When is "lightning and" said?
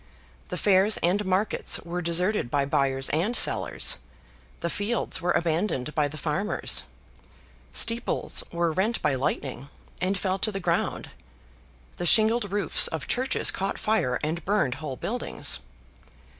9.13-10.17